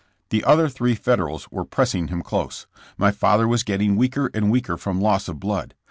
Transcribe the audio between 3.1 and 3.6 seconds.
father